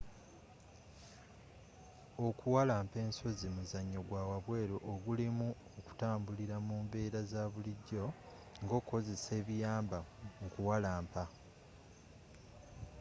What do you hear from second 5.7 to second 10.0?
okutambulira mu mbeera zabulijjo ngokozesa ebiyamba